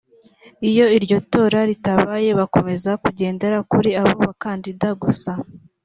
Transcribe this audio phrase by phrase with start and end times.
[0.69, 5.31] iyo iryo tora ritabaye bakomeza kugendera kuri abo bakandida gusa